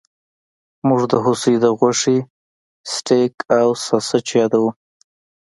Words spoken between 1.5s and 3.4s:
د غوښې سټیک